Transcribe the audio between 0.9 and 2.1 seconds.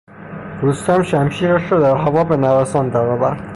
شمشیرش را در